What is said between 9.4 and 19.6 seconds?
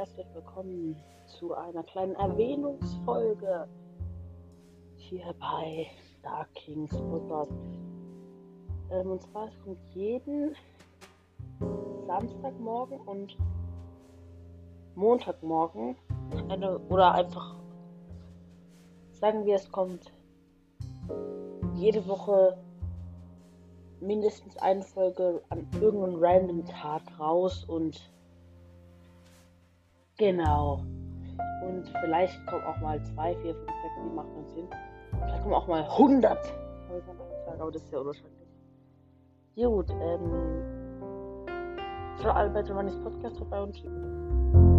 es kommt jeden Samstagmorgen und Montagmorgen eine, oder einfach sagen wir,